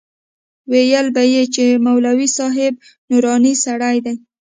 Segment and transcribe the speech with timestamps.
[0.71, 2.73] ويل به يې چې مولوي صاحب
[3.09, 4.15] نوراني سړى دى.